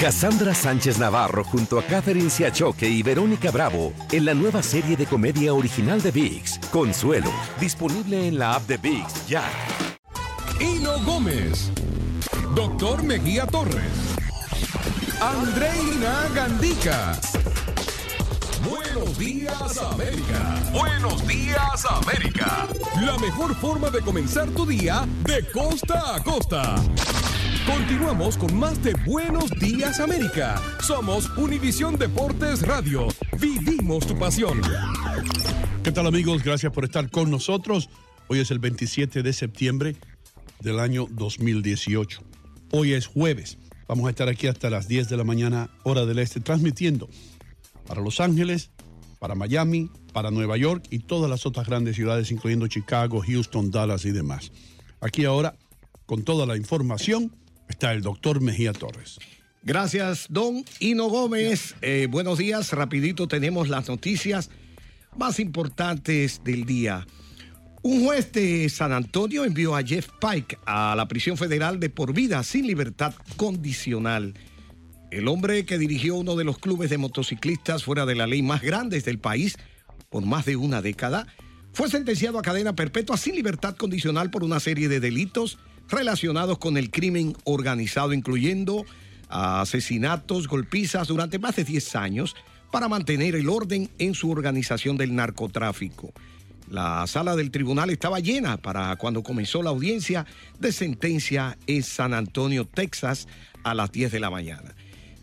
Cassandra 0.00 0.54
Sánchez 0.54 0.96
Navarro 0.96 1.42
junto 1.42 1.76
a 1.76 1.82
Catherine 1.82 2.30
Siachoque 2.30 2.88
y 2.88 3.02
Verónica 3.02 3.50
Bravo 3.50 3.92
en 4.12 4.26
la 4.26 4.32
nueva 4.32 4.62
serie 4.62 4.96
de 4.96 5.06
comedia 5.06 5.52
original 5.52 6.00
de 6.00 6.12
VIX, 6.12 6.60
Consuelo, 6.70 7.32
disponible 7.58 8.28
en 8.28 8.38
la 8.38 8.54
app 8.54 8.62
de 8.68 8.76
VIX 8.76 9.26
ya. 9.26 9.42
Hino 10.60 11.00
Gómez, 11.00 11.72
Doctor 12.54 13.02
Mejía 13.02 13.44
Torres, 13.48 13.90
Andreina 15.20 16.28
Gandica. 16.32 17.18
Buenos 18.70 19.18
días 19.18 19.78
América. 19.78 20.62
Buenos 20.72 21.26
días 21.26 21.84
América. 21.90 22.68
La 23.00 23.18
mejor 23.18 23.52
forma 23.56 23.90
de 23.90 24.00
comenzar 24.00 24.48
tu 24.50 24.64
día 24.64 25.04
de 25.24 25.44
costa 25.50 26.14
a 26.14 26.22
costa. 26.22 26.76
Continuamos 27.68 28.38
con 28.38 28.58
más 28.58 28.82
de 28.82 28.94
Buenos 29.04 29.50
Días 29.60 30.00
América. 30.00 30.58
Somos 30.80 31.28
Univisión 31.36 31.98
Deportes 31.98 32.62
Radio. 32.62 33.08
Vivimos 33.38 34.06
tu 34.06 34.18
pasión. 34.18 34.62
¿Qué 35.82 35.92
tal 35.92 36.06
amigos? 36.06 36.42
Gracias 36.42 36.72
por 36.72 36.86
estar 36.86 37.10
con 37.10 37.30
nosotros. 37.30 37.90
Hoy 38.28 38.38
es 38.40 38.50
el 38.50 38.58
27 38.58 39.22
de 39.22 39.32
septiembre 39.34 39.96
del 40.60 40.80
año 40.80 41.08
2018. 41.10 42.22
Hoy 42.72 42.94
es 42.94 43.06
jueves. 43.06 43.58
Vamos 43.86 44.06
a 44.06 44.10
estar 44.10 44.28
aquí 44.30 44.46
hasta 44.46 44.70
las 44.70 44.88
10 44.88 45.10
de 45.10 45.18
la 45.18 45.24
mañana, 45.24 45.68
hora 45.82 46.06
del 46.06 46.20
este, 46.20 46.40
transmitiendo 46.40 47.10
para 47.86 48.00
Los 48.00 48.18
Ángeles, 48.20 48.70
para 49.18 49.34
Miami, 49.34 49.90
para 50.14 50.30
Nueva 50.30 50.56
York 50.56 50.86
y 50.88 51.00
todas 51.00 51.28
las 51.28 51.44
otras 51.44 51.66
grandes 51.66 51.96
ciudades, 51.96 52.32
incluyendo 52.32 52.66
Chicago, 52.66 53.20
Houston, 53.20 53.70
Dallas 53.70 54.06
y 54.06 54.10
demás. 54.10 54.52
Aquí 55.02 55.26
ahora, 55.26 55.54
con 56.06 56.22
toda 56.22 56.46
la 56.46 56.56
información, 56.56 57.30
está 57.68 57.92
el 57.92 58.02
doctor 58.02 58.40
Mejía 58.40 58.72
Torres. 58.72 59.18
Gracias, 59.62 60.26
don 60.30 60.64
Hino 60.80 61.08
Gómez. 61.08 61.74
Eh, 61.82 62.06
buenos 62.10 62.38
días. 62.38 62.72
Rapidito 62.72 63.28
tenemos 63.28 63.68
las 63.68 63.88
noticias 63.88 64.50
más 65.16 65.40
importantes 65.40 66.42
del 66.44 66.64
día. 66.64 67.06
Un 67.82 68.04
juez 68.04 68.32
de 68.32 68.68
San 68.68 68.92
Antonio 68.92 69.44
envió 69.44 69.76
a 69.76 69.82
Jeff 69.82 70.08
Pike 70.20 70.58
a 70.66 70.94
la 70.96 71.06
prisión 71.06 71.36
federal 71.36 71.78
de 71.80 71.90
por 71.90 72.12
vida 72.12 72.42
sin 72.42 72.66
libertad 72.66 73.14
condicional. 73.36 74.34
El 75.10 75.28
hombre 75.28 75.64
que 75.64 75.78
dirigió 75.78 76.16
uno 76.16 76.36
de 76.36 76.44
los 76.44 76.58
clubes 76.58 76.90
de 76.90 76.98
motociclistas 76.98 77.84
fuera 77.84 78.04
de 78.04 78.14
la 78.14 78.26
ley 78.26 78.42
más 78.42 78.62
grandes 78.62 79.04
del 79.04 79.18
país 79.18 79.56
por 80.10 80.24
más 80.24 80.44
de 80.44 80.56
una 80.56 80.82
década 80.82 81.26
fue 81.72 81.88
sentenciado 81.88 82.38
a 82.38 82.42
cadena 82.42 82.74
perpetua 82.74 83.16
sin 83.16 83.36
libertad 83.36 83.76
condicional 83.76 84.30
por 84.30 84.44
una 84.44 84.60
serie 84.60 84.88
de 84.88 85.00
delitos 85.00 85.58
relacionados 85.88 86.58
con 86.58 86.76
el 86.76 86.90
crimen 86.90 87.36
organizado, 87.44 88.12
incluyendo 88.12 88.84
asesinatos, 89.28 90.48
golpizas 90.48 91.08
durante 91.08 91.38
más 91.38 91.56
de 91.56 91.64
10 91.64 91.96
años 91.96 92.36
para 92.70 92.88
mantener 92.88 93.34
el 93.34 93.48
orden 93.48 93.90
en 93.98 94.14
su 94.14 94.30
organización 94.30 94.96
del 94.96 95.14
narcotráfico. 95.14 96.12
La 96.70 97.06
sala 97.06 97.34
del 97.34 97.50
tribunal 97.50 97.88
estaba 97.88 98.20
llena 98.20 98.58
para 98.58 98.94
cuando 98.96 99.22
comenzó 99.22 99.62
la 99.62 99.70
audiencia 99.70 100.26
de 100.58 100.70
sentencia 100.70 101.56
en 101.66 101.82
San 101.82 102.12
Antonio, 102.12 102.66
Texas, 102.66 103.26
a 103.64 103.74
las 103.74 103.90
10 103.90 104.12
de 104.12 104.20
la 104.20 104.30
mañana. 104.30 104.74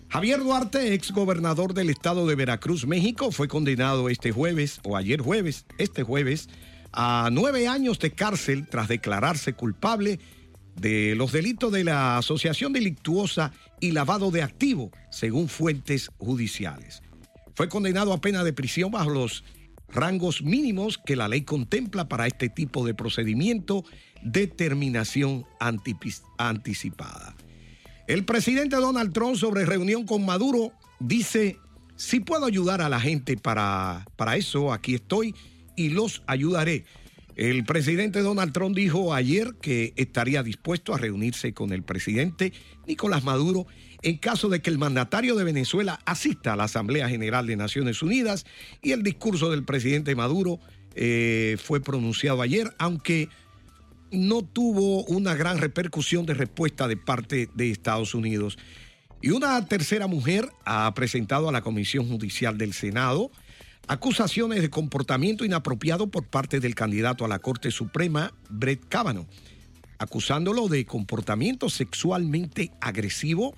Javier 0.10 0.40
Duarte, 0.40 0.94
ex 0.94 1.12
gobernador 1.12 1.74
del 1.74 1.90
estado 1.90 2.26
de 2.26 2.36
Veracruz, 2.36 2.88
México, 2.88 3.32
fue 3.32 3.48
condenado 3.48 4.10
este 4.10 4.32
jueves, 4.32 4.80
o 4.84 4.98
ayer 4.98 5.22
jueves, 5.22 5.66
este 5.78 6.04
jueves, 6.04 6.50
a 6.92 7.30
nueve 7.32 7.68
años 7.68 8.00
de 8.00 8.12
cárcel 8.12 8.68
tras 8.68 8.88
declararse 8.88 9.54
culpable 9.54 10.20
de 10.76 11.16
los 11.16 11.32
delitos 11.32 11.72
de 11.72 11.84
la 11.84 12.18
asociación 12.18 12.74
delictuosa 12.74 13.52
y 13.80 13.92
lavado 13.92 14.32
de 14.32 14.44
activo, 14.44 14.92
según 15.10 15.48
fuentes 15.48 16.12
judiciales. 16.18 17.02
Fue 17.56 17.70
condenado 17.70 18.12
a 18.14 18.22
pena 18.22 18.44
de 18.44 18.54
prisión 18.54 18.92
bajo 18.92 19.10
los 19.10 19.44
rangos 19.88 20.42
mínimos 20.42 20.98
que 20.98 21.16
la 21.16 21.28
ley 21.28 21.44
contempla 21.44 22.08
para 22.08 22.28
este 22.28 22.50
tipo 22.50 22.86
de 22.86 22.94
procedimiento 22.94 23.86
de 24.22 24.48
terminación 24.48 25.46
anticipada. 26.38 27.36
El 28.08 28.26
presidente 28.26 28.76
Donald 28.76 29.14
Trump 29.14 29.36
sobre 29.36 29.66
reunión 29.66 30.06
con 30.06 30.26
Maduro 30.26 30.74
dice, 31.00 31.58
si 31.96 32.20
puedo 32.20 32.46
ayudar 32.46 32.82
a 32.82 32.90
la 32.90 33.00
gente 33.00 33.38
para, 33.38 34.06
para 34.16 34.36
eso, 34.36 34.74
aquí 34.74 34.96
estoy 34.96 35.34
y 35.76 35.90
los 35.90 36.24
ayudaré. 36.28 36.86
El 37.36 37.66
presidente 37.66 38.22
Donald 38.22 38.54
Trump 38.54 38.76
dijo 38.76 39.14
ayer 39.14 39.56
que 39.62 39.94
estaría 39.98 40.42
dispuesto 40.42 40.94
a 40.94 40.98
reunirse 40.98 41.54
con 41.54 41.74
el 41.74 41.84
presidente 41.84 42.54
Nicolás 42.88 43.24
Maduro 43.26 43.68
en 44.02 44.18
caso 44.18 44.48
de 44.50 44.62
que 44.62 44.70
el 44.70 44.78
mandatario 44.78 45.36
de 45.36 45.44
Venezuela 45.44 46.00
asista 46.06 46.54
a 46.54 46.56
la 46.56 46.66
Asamblea 46.66 47.10
General 47.10 47.46
de 47.46 47.58
Naciones 47.58 48.02
Unidas 48.02 48.46
y 48.82 48.92
el 48.92 49.04
discurso 49.04 49.50
del 49.52 49.66
presidente 49.66 50.16
Maduro 50.16 50.60
eh, 50.96 51.58
fue 51.62 51.82
pronunciado 51.82 52.42
ayer, 52.42 52.74
aunque 52.78 53.28
no 54.12 54.44
tuvo 54.44 55.04
una 55.06 55.36
gran 55.36 55.58
repercusión 55.58 56.26
de 56.26 56.36
respuesta 56.36 56.88
de 56.88 56.96
parte 56.96 57.50
de 57.54 57.72
Estados 57.72 58.14
Unidos. 58.14 58.58
Y 59.22 59.32
una 59.32 59.66
tercera 59.66 60.08
mujer 60.08 60.50
ha 60.64 60.94
presentado 60.94 61.50
a 61.50 61.52
la 61.52 61.62
Comisión 61.62 62.08
Judicial 62.08 62.58
del 62.58 62.74
Senado 62.74 63.32
acusaciones 63.88 64.62
de 64.62 64.70
comportamiento 64.70 65.46
inapropiado 65.46 66.08
por 66.08 66.26
parte 66.26 66.60
del 66.60 66.76
candidato 66.76 67.26
a 67.26 67.28
la 67.28 67.40
Corte 67.40 67.72
Suprema, 67.72 68.34
Brett 68.50 68.88
Kavanaugh, 68.88 69.28
acusándolo 70.00 70.68
de 70.68 70.86
comportamiento 70.86 71.70
sexualmente 71.70 72.72
agresivo 72.82 73.56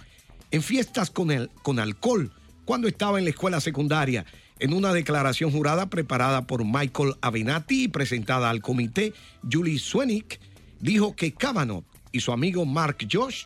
en 0.51 0.61
fiestas 0.61 1.09
con, 1.09 1.31
el, 1.31 1.49
con 1.63 1.79
alcohol 1.79 2.31
cuando 2.65 2.87
estaba 2.87 3.17
en 3.17 3.25
la 3.25 3.31
escuela 3.31 3.61
secundaria. 3.61 4.25
En 4.59 4.73
una 4.73 4.91
declaración 4.91 5.51
jurada 5.51 5.89
preparada 5.89 6.47
por 6.47 6.65
Michael 6.65 7.15
Avenatti 7.21 7.83
y 7.83 7.87
presentada 7.87 8.49
al 8.49 8.61
comité, 8.61 9.13
Julie 9.49 9.79
Swenick 9.79 10.39
dijo 10.79 11.15
que 11.15 11.33
Kavanaugh 11.33 11.83
y 12.11 12.19
su 12.19 12.31
amigo 12.31 12.65
Mark 12.65 12.97
Josh 13.11 13.45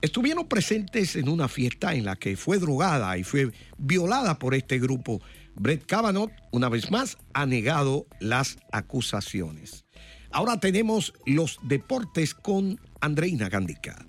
estuvieron 0.00 0.46
presentes 0.46 1.16
en 1.16 1.28
una 1.28 1.48
fiesta 1.48 1.94
en 1.94 2.04
la 2.04 2.16
que 2.16 2.36
fue 2.36 2.58
drogada 2.58 3.16
y 3.18 3.24
fue 3.24 3.52
violada 3.78 4.38
por 4.38 4.54
este 4.54 4.78
grupo. 4.78 5.20
Brett 5.58 5.86
Kavanaugh, 5.86 6.30
una 6.52 6.68
vez 6.68 6.90
más, 6.90 7.18
ha 7.34 7.46
negado 7.46 8.06
las 8.20 8.58
acusaciones. 8.72 9.84
Ahora 10.30 10.60
tenemos 10.60 11.12
los 11.26 11.58
deportes 11.62 12.34
con 12.34 12.80
Andreina 13.00 13.48
Gandica. 13.48 14.07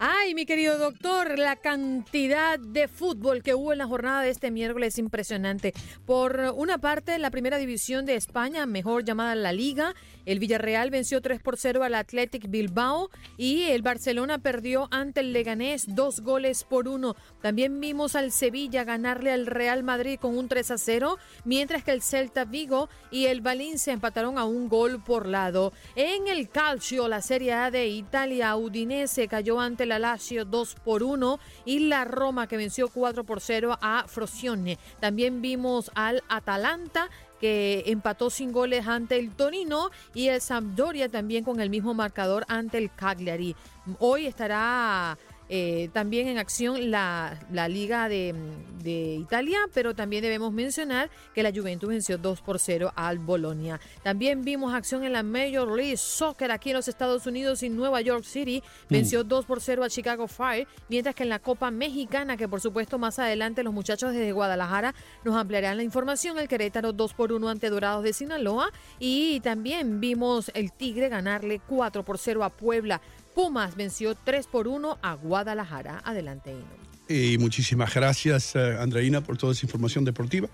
Ay, 0.00 0.32
mi 0.36 0.46
querido 0.46 0.78
doctor, 0.78 1.40
la 1.40 1.56
cantidad 1.56 2.56
de 2.56 2.86
fútbol 2.86 3.42
que 3.42 3.56
hubo 3.56 3.72
en 3.72 3.78
la 3.78 3.88
jornada 3.88 4.22
de 4.22 4.30
este 4.30 4.52
miércoles 4.52 4.94
es 4.94 4.98
impresionante. 5.00 5.74
Por 6.06 6.38
una 6.54 6.78
parte, 6.78 7.18
la 7.18 7.32
primera 7.32 7.58
división 7.58 8.06
de 8.06 8.14
España, 8.14 8.64
mejor 8.64 9.04
llamada 9.04 9.34
la 9.34 9.52
Liga, 9.52 9.96
el 10.24 10.38
Villarreal 10.38 10.90
venció 10.90 11.20
3 11.20 11.40
por 11.40 11.56
0 11.56 11.82
al 11.82 11.96
Athletic 11.96 12.48
Bilbao 12.48 13.10
y 13.36 13.64
el 13.64 13.82
Barcelona 13.82 14.38
perdió 14.38 14.86
ante 14.92 15.18
el 15.18 15.32
Leganés 15.32 15.92
dos 15.96 16.20
goles 16.20 16.62
por 16.62 16.86
uno. 16.86 17.16
También 17.42 17.80
vimos 17.80 18.14
al 18.14 18.30
Sevilla 18.30 18.84
ganarle 18.84 19.32
al 19.32 19.46
Real 19.46 19.82
Madrid 19.82 20.20
con 20.20 20.38
un 20.38 20.46
3 20.46 20.70
a 20.70 20.78
0, 20.78 21.18
mientras 21.44 21.82
que 21.82 21.90
el 21.90 22.02
Celta 22.02 22.44
Vigo 22.44 22.88
y 23.10 23.26
el 23.26 23.40
Valencia 23.40 23.92
empataron 23.92 24.38
a 24.38 24.44
un 24.44 24.68
gol 24.68 25.02
por 25.02 25.26
lado. 25.26 25.72
En 25.96 26.28
el 26.28 26.50
Calcio, 26.50 27.08
la 27.08 27.20
Serie 27.20 27.54
A 27.54 27.72
de 27.72 27.88
Italia, 27.88 28.54
Udinese 28.54 29.26
cayó 29.26 29.58
ante 29.58 29.87
la 29.88 29.98
Lazio 29.98 30.44
2 30.44 30.76
por 30.84 31.02
1 31.02 31.40
y 31.64 31.80
la 31.80 32.04
Roma 32.04 32.46
que 32.46 32.56
venció 32.56 32.88
4 32.88 33.24
por 33.24 33.40
0 33.40 33.78
a 33.80 34.04
Frosione. 34.06 34.78
También 35.00 35.42
vimos 35.42 35.90
al 35.94 36.22
Atalanta 36.28 37.08
que 37.40 37.84
empató 37.86 38.30
sin 38.30 38.52
goles 38.52 38.86
ante 38.86 39.16
el 39.18 39.30
Torino 39.30 39.90
y 40.14 40.28
el 40.28 40.40
Sampdoria 40.40 41.08
también 41.08 41.44
con 41.44 41.60
el 41.60 41.70
mismo 41.70 41.94
marcador 41.94 42.44
ante 42.48 42.78
el 42.78 42.92
Cagliari. 42.92 43.54
Hoy 43.98 44.26
estará 44.26 45.16
eh, 45.48 45.88
también 45.92 46.28
en 46.28 46.38
acción 46.38 46.90
la, 46.90 47.38
la 47.50 47.68
Liga 47.68 48.08
de, 48.08 48.34
de, 48.82 49.16
Italia, 49.16 49.58
pero 49.72 49.94
también 49.94 50.22
debemos 50.22 50.52
mencionar 50.52 51.10
que 51.34 51.42
la 51.42 51.50
Juventus 51.50 51.88
venció 51.88 52.18
2 52.18 52.40
por 52.42 52.58
0 52.58 52.92
al 52.94 53.18
Bolonia. 53.18 53.80
También 54.02 54.44
vimos 54.44 54.74
acción 54.74 55.04
en 55.04 55.12
la 55.12 55.22
Major 55.22 55.70
League 55.74 55.96
Soccer 55.96 56.50
aquí 56.50 56.70
en 56.70 56.76
los 56.76 56.88
Estados 56.88 57.26
Unidos 57.26 57.62
y 57.62 57.68
Nueva 57.68 58.00
York 58.00 58.24
City. 58.24 58.62
Venció 58.88 59.24
2 59.24 59.44
por 59.44 59.60
0 59.60 59.84
a 59.84 59.88
Chicago 59.88 60.28
Fire, 60.28 60.66
mientras 60.88 61.14
que 61.14 61.22
en 61.22 61.28
la 61.30 61.38
Copa 61.38 61.70
Mexicana, 61.70 62.36
que 62.36 62.48
por 62.48 62.60
supuesto 62.60 62.98
más 62.98 63.18
adelante 63.18 63.62
los 63.62 63.72
muchachos 63.72 64.12
desde 64.12 64.32
Guadalajara 64.32 64.94
nos 65.24 65.36
ampliarán 65.36 65.76
la 65.76 65.82
información, 65.82 66.38
el 66.38 66.48
Querétaro 66.48 66.92
2 66.92 67.14
por 67.14 67.32
1 67.32 67.48
ante 67.48 67.70
Dorados 67.70 68.04
de 68.04 68.12
Sinaloa 68.12 68.70
y 68.98 69.40
también 69.40 70.00
vimos 70.00 70.50
el 70.54 70.72
Tigre 70.72 71.08
ganarle 71.08 71.60
4 71.66 72.04
por 72.04 72.18
0 72.18 72.44
a 72.44 72.50
Puebla. 72.50 73.00
Pumas 73.38 73.76
venció 73.76 74.16
3 74.16 74.48
por 74.48 74.66
1 74.66 74.98
a 75.00 75.14
Guadalajara. 75.14 76.02
Adelante, 76.04 76.50
Ino. 76.50 76.66
Y 77.08 77.38
muchísimas 77.38 77.94
gracias, 77.94 78.56
eh, 78.56 78.76
Andreina, 78.80 79.20
por 79.20 79.38
toda 79.38 79.52
esa 79.52 79.64
información 79.64 80.04
deportiva. 80.04 80.48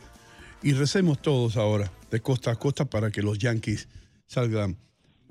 Y 0.62 0.74
recemos 0.74 1.22
todos 1.22 1.56
ahora, 1.56 1.90
de 2.10 2.20
costa 2.20 2.50
a 2.50 2.56
costa, 2.56 2.84
para 2.84 3.10
que 3.10 3.22
los 3.22 3.38
Yankees 3.38 3.88
salgan 4.26 4.76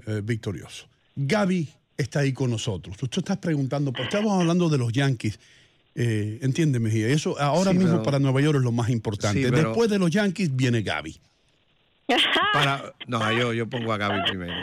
eh, 0.07 0.21
victoriosos. 0.23 0.88
Gaby 1.15 1.69
está 1.95 2.21
ahí 2.21 2.33
con 2.33 2.50
nosotros. 2.50 2.97
Tú 2.97 3.19
estás 3.19 3.38
preguntando, 3.38 3.91
porque 3.94 4.05
estamos 4.05 4.33
hablando 4.41 4.67
de 4.67 4.79
los 4.79 4.91
Yankees. 4.91 5.39
Eh, 5.94 6.39
entiéndeme, 6.41 6.85
Mejía. 6.89 7.07
Eso 7.09 7.39
ahora 7.39 7.69
Sí, 7.69 7.77
mismo 7.77 7.91
pero- 7.97 8.03
para 8.03 8.17
Nueva 8.17 8.41
York 8.41 8.57
es 8.57 8.63
lo 8.63 8.71
más 8.71 8.89
importante. 8.89 9.44
Sí, 9.44 9.47
pero- 9.51 9.69
Después 9.69 9.91
de 9.91 10.00
los 10.00 10.09
Yankees 10.09 10.55
viene 10.55 10.81
Gaby. 10.81 11.19
Para, 12.51 12.95
no, 13.05 13.31
yo, 13.31 13.53
yo 13.53 13.69
pongo 13.69 13.94
a 13.94 13.97
Gaby 13.97 14.21
primero. 14.27 14.53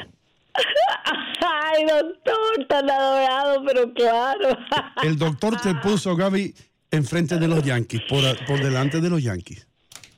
Ay, 1.52 1.84
doctor, 1.84 2.66
tan 2.68 2.90
adorado, 2.90 3.62
pero 3.66 3.92
claro. 3.94 4.56
El 5.02 5.16
doctor 5.18 5.60
te 5.60 5.74
puso, 5.76 6.14
Gaby, 6.16 6.54
enfrente 6.90 7.36
de 7.38 7.48
los 7.48 7.62
Yankees, 7.62 8.02
por, 8.08 8.22
por 8.46 8.60
delante 8.62 9.00
de 9.00 9.10
los 9.10 9.22
Yankees. 9.22 9.66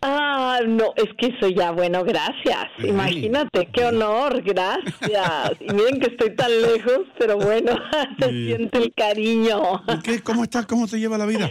Ah, 0.05 0.59
no, 0.67 0.93
es 0.97 1.09
que 1.17 1.27
eso 1.29 1.49
ya, 1.49 1.71
bueno, 1.71 2.03
gracias. 2.03 2.67
Imagínate, 2.79 3.69
qué 3.73 3.85
honor, 3.85 4.43
gracias. 4.43 5.53
Y 5.61 5.73
miren 5.73 6.01
que 6.01 6.09
estoy 6.09 6.35
tan 6.35 6.51
lejos, 6.61 7.03
pero 7.19 7.37
bueno, 7.39 7.73
se 8.19 8.29
Sí. 8.29 8.47
siente 8.47 8.79
el 8.79 8.93
cariño. 8.95 9.83
¿Y 9.87 9.99
qué? 10.03 10.21
¿Cómo 10.21 10.43
estás? 10.43 10.67
¿Cómo 10.67 10.89
te 10.89 10.99
lleva 10.99 11.17
la 11.19 11.27
vida? 11.27 11.49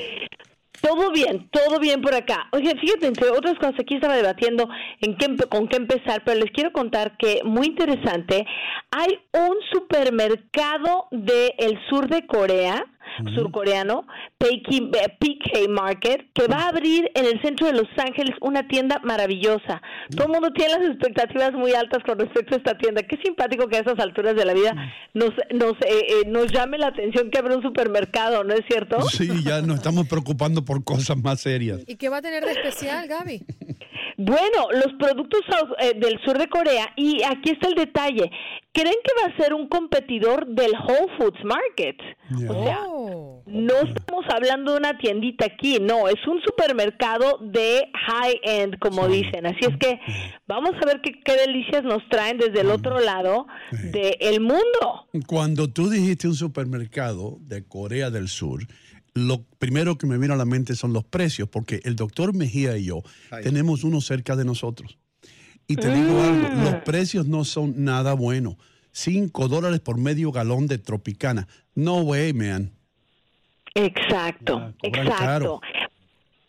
Todo 0.82 1.12
bien, 1.12 1.48
todo 1.52 1.80
bien 1.80 2.02
por 2.02 2.14
acá. 2.16 2.48
Oye, 2.52 2.74
fíjate, 2.80 3.06
entre 3.06 3.30
otras 3.30 3.56
cosas, 3.56 3.76
aquí 3.80 3.96
estaba 3.96 4.16
debatiendo 4.16 4.68
en 5.00 5.16
qué, 5.16 5.36
con 5.48 5.68
qué 5.68 5.78
empezar, 5.78 6.24
pero 6.26 6.40
les 6.40 6.52
quiero 6.52 6.72
contar 6.72 7.18
que, 7.18 7.42
muy 7.44 7.68
interesante, 7.68 8.46
hay 8.90 9.20
un 9.34 9.56
supermercado 9.72 11.08
del 11.12 11.80
sur 11.88 12.08
de 12.08 12.26
Corea, 12.26 12.86
surcoreano, 13.36 14.06
PK, 14.38 14.92
eh, 14.94 15.18
PK 15.20 15.68
Market, 15.70 16.32
que 16.34 16.48
va 16.48 16.64
a 16.64 16.70
abrir 16.70 17.10
en 17.14 17.26
el 17.26 17.42
centro 17.42 17.68
de 17.68 17.74
Los 17.74 17.88
Ángeles 17.98 18.36
una 18.42 18.68
tienda 18.68 19.00
maravillosa. 19.04 19.82
Todo 20.16 20.28
el 20.28 20.32
mundo 20.34 20.52
tiene 20.54 20.74
las 20.74 20.90
expectativas 20.90 21.54
muy 21.54 21.74
altas 21.74 22.04
con 22.04 22.20
respecto 22.20 22.56
a 22.56 22.58
esta 22.58 22.78
tienda. 22.78 23.04
Qué 23.04 23.18
simpático 23.24 23.68
que 23.68 23.78
a 23.78 23.80
esas 23.82 24.00
alturas 24.00 24.36
de 24.36 24.46
la 24.46 24.54
vida 24.54 24.74
nos, 25.14 25.32
nos, 25.54 25.74
eh, 25.82 26.06
eh, 26.08 26.28
nos 26.28 26.52
llame 26.52 26.78
la 26.78 26.88
atención 26.88 27.30
que 27.30 27.40
abra 27.40 27.56
un 27.56 27.64
supermercado, 27.64 28.44
¿no 28.44 28.54
es 28.54 28.62
cierto? 28.68 29.02
Sí, 29.02 29.30
ya 29.44 29.62
nos 29.62 29.78
estamos 29.78 30.08
preocupando 30.08 30.64
por 30.64 30.84
cosas 30.84 31.18
más 31.18 31.42
serias. 31.42 31.82
¿Y 31.88 31.96
qué 31.96 32.10
va 32.10 32.18
a 32.18 32.22
tener 32.22 32.44
de 32.44 32.52
especial, 32.52 33.08
Gaby? 33.08 33.44
Bueno, 34.24 34.68
los 34.72 34.94
productos 35.00 35.42
eh, 35.80 35.94
del 35.96 36.20
sur 36.24 36.38
de 36.38 36.48
Corea, 36.48 36.94
y 36.96 37.24
aquí 37.24 37.52
está 37.52 37.68
el 37.70 37.76
detalle, 37.76 38.30
creen 38.72 38.96
que 39.04 39.22
va 39.22 39.34
a 39.34 39.38
ser 39.38 39.54
un 39.54 39.68
competidor 39.68 40.46
del 40.48 40.72
Whole 40.74 41.12
Foods 41.18 41.44
Market. 41.44 41.98
O 42.50 42.64
sea, 42.64 42.80
Oh. 42.88 43.42
no 43.48 43.74
estamos 43.82 44.26
hablando 44.30 44.74
de 44.74 44.78
una 44.78 44.98
tiendita 44.98 45.46
aquí, 45.46 45.80
no, 45.82 46.08
es 46.08 46.26
un 46.28 46.40
supermercado 46.42 47.40
de 47.42 47.84
high-end, 48.08 48.78
como 48.80 49.08
dicen. 49.08 49.46
Así 49.48 49.60
es 49.62 49.76
que 49.78 50.00
vamos 50.48 50.72
a 50.82 50.86
ver 50.86 51.02
qué, 51.02 51.20
qué 51.26 51.36
delicias 51.36 51.84
nos 51.84 52.08
traen 52.10 52.38
desde 52.38 52.62
el 52.62 52.70
otro 52.70 53.00
lado 53.00 53.48
del 53.72 54.40
mundo. 54.42 55.08
Cuando 55.28 55.68
tú 55.68 55.90
dijiste 55.90 56.28
un 56.28 56.36
supermercado 56.36 57.38
de 57.42 57.64
Corea 57.68 58.10
del 58.12 58.28
Sur, 58.28 58.62
lo 59.14 59.44
primero 59.60 59.98
que 59.98 60.08
me 60.08 60.18
vino 60.18 60.34
a 60.34 60.38
la 60.38 60.46
mente 60.46 60.76
son 60.76 60.94
los 60.94 61.04
precios, 61.04 61.50
porque 61.50 61.82
el 61.84 61.96
doctor 61.96 62.34
Mejía 62.34 62.78
y 62.78 62.86
yo 62.86 63.04
tenemos 63.44 63.84
uno 63.84 64.02
cerca 64.02 64.36
de 64.36 64.46
nosotros. 64.46 64.98
Y 65.68 65.76
te 65.76 65.94
digo 65.94 66.22
algo, 66.22 66.50
los 66.64 66.76
precios 66.84 67.28
no 67.28 67.46
son 67.46 67.84
nada 67.84 68.14
buenos. 68.14 68.56
5 68.92 69.48
dólares 69.48 69.80
por 69.80 69.98
medio 69.98 70.32
galón 70.32 70.68
de 70.68 70.78
Tropicana. 70.78 71.48
No 71.76 72.02
way, 72.02 72.34
man. 72.34 72.72
Exacto, 73.74 74.74
cobran 74.82 75.08
exacto. 75.08 75.16
caro. 75.18 75.62